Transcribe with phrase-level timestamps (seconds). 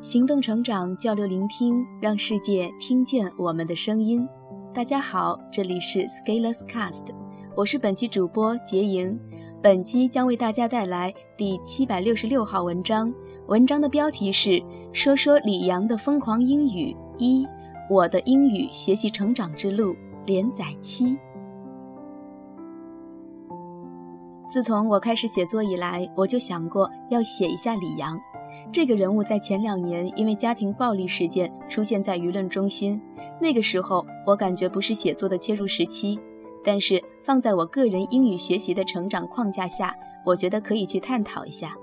[0.00, 4.26] 行动、成长、交流、聆听，让世界听见我们的声音。
[4.72, 7.06] 大家好，这里是 Scaleless Cast，
[7.56, 9.18] 我是本期主播杰莹。
[9.60, 13.12] 本期将为大家带来第七百六十六号文章，
[13.48, 14.50] 文章的标题是
[14.92, 17.44] 《说说李阳的疯狂英语一：
[17.90, 19.92] 我的英语学习成长之路》
[20.26, 21.18] 连载期。
[24.48, 28.16] 自从我开始写作以来，我就想过要写一下李阳。
[28.70, 33.00] 这个人物在前两年因为家庭暴力事件出现在舆论中心，
[33.40, 36.18] 那个时候我感觉不是写作的切入时期，
[36.62, 39.94] 但是放在我个人英语学习的成长框架下，
[40.24, 41.74] 我觉得可以去探讨一下。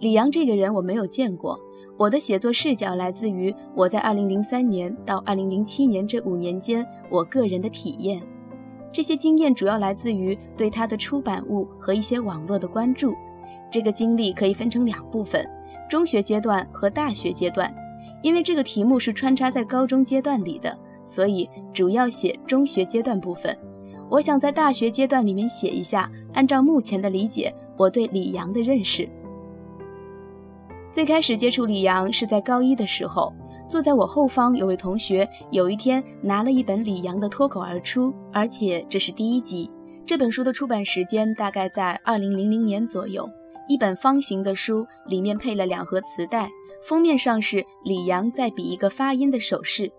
[0.00, 1.56] 李阳这个人我没有见过，
[1.96, 8.20] 我的写作视角来自于我在2003年到2007年这五年间我个人的体验，
[8.90, 13.14] 这些经验主要来自于对他的出版物和一些网络的关注。
[13.70, 15.48] 这个经历可以分成两部分。
[15.92, 17.70] 中学阶段和大学阶段，
[18.22, 23.54] 因为这个题目是穿插在高中阶段里的，所以主要写中学阶段部分。
[24.08, 29.06] 我想在大学阶段里面写一下，按照目前的理解，我对李阳的认识。
[30.90, 33.30] 最开始接触李阳是在高一的时候，
[33.68, 39.70] 坐在我后方有位同学，有一天拿了一本李阳的《脱口而出》，而且这是第一集。
[40.06, 43.28] 这本书的出版时间大概在二零零零年左右。
[43.68, 46.50] 一本方形的书，里面配了两盒磁带，
[46.82, 49.90] 封面上是李阳在比一个发音的手势。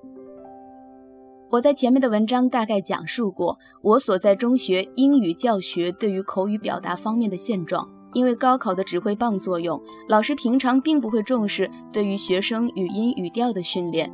[1.50, 7.88] 我在前面的文章大概讲述过我所在中学英语教学对于口语表达方面的现状。
[8.16, 14.08] 因为高考的指挥棒作用，老师平常并不会重视对于学生语音语调的训练，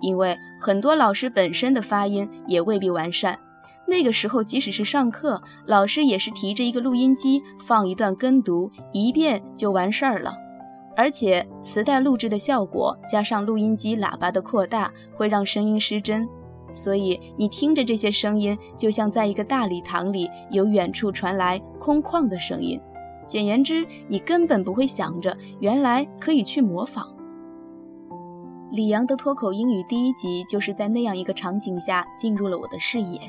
[0.00, 3.36] 因为很多老师本身的发音也未必完善。
[3.90, 10.32] 那个时候，即使是上课，老师也是提着一个录音机放一段跟读，一遍就完事儿了。
[10.96, 16.28] 而且磁带录制的效果加上录音机喇叭的扩大，会让声音失真，
[16.72, 22.80] 所以你听着这些声音，就像在一个大礼堂里有远处传来空旷的声音。
[23.26, 27.08] 简言之，你根本不会想着原来可以去模仿。
[28.70, 33.20] 李阳的脱口英语第一集就是在那样一个场景下进入了我的视野。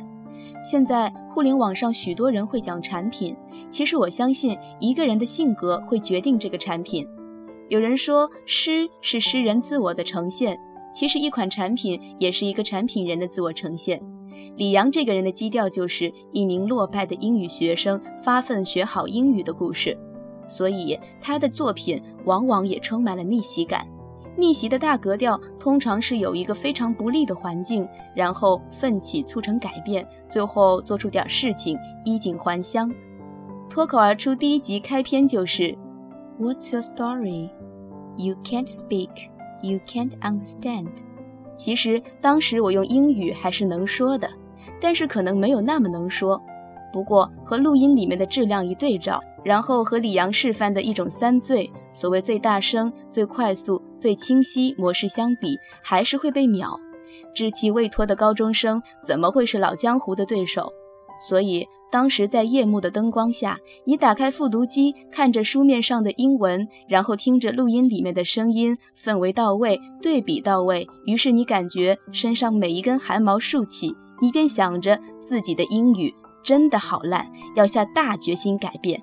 [0.63, 3.35] 现在互联网上许多人会讲产品，
[3.69, 7.07] 其实我相信一个人的性格会决定这个产品。
[7.69, 10.59] 有人说诗是诗人自我的呈现，
[10.94, 14.02] 其实一款产品也是一个产品人的自我呈现。
[14.57, 19.97] 李阳这个人的基调就是一名落败的英语学生发奋学好英语的故事，
[20.47, 23.88] 所以他的作品往往也充满了逆袭感。
[24.37, 32.91] 逆袭的大格调通常是有一个非常不利的环境，然后奋起促成改变，最后做出点事情，衣锦还乡。
[33.69, 35.77] 脱口而出第一集开篇就是
[36.39, 37.49] ，What's your story?
[38.17, 39.09] You can't speak,
[39.61, 40.87] you can't understand。
[41.55, 44.29] 其实当时我用英语还是能说的，
[44.79, 46.41] 但是可能没有那么能说。
[46.91, 49.22] 不过和录音里面的质量一对照。
[49.44, 56.79] 然后和李阳示范的一种三最，所谓最大声、最快速、最清晰模式相比，还是会被秒。
[57.35, 60.72] 稚气未脱的高中生怎么会是老江湖的对手？
[61.28, 76.13] 所以当时在夜幕的灯光下，你打开复读机，看着书面上的英文，然后听着录音里面的声音，氛围到位，对比到位，于是你感觉身上每一根汗毛竖起，你便想着自己的英语
[76.44, 79.02] 真的好烂，要下大决心改变。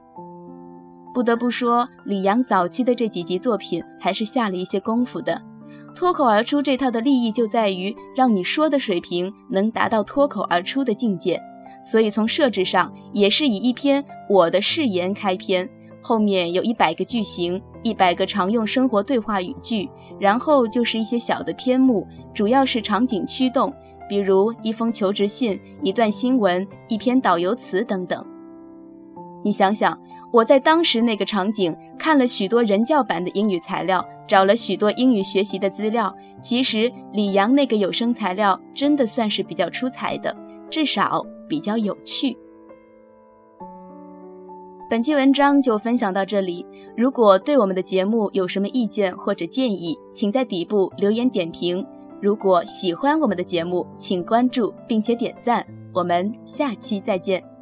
[1.15, 5.43] 不得不说，李阳早期的这几集作品还是下了一些功夫的。
[5.95, 11.41] 脱口而出这套的利益就在于让你说的水平能达到脱口而出的境界，
[11.85, 15.69] 所以从设置上也是以一篇我的誓言开篇，
[16.01, 23.75] 后面有一百个句型，一百个常用生活对话语句，然后就是一些小的篇目，主要是场景驱动，
[24.09, 28.25] 比如一封求职信、一段新闻、一篇导游词等等。
[29.45, 29.99] 你想想。
[30.31, 36.15] 我在当时那个场景看了许多人教版的英语材料，找了许多英语学习的资料。
[36.39, 40.37] 其实李阳那个有声材料真的算是比较出彩的，
[40.69, 42.37] 至少比较有趣。
[44.91, 46.67] 本期文章就分享到这里。
[46.95, 51.83] 如果对我们的节目有什么意见或者建议，请在底部留言点评。
[52.21, 55.65] 如果喜欢我们的节目，请关注并且点赞。
[55.95, 57.58] 我们下期再见。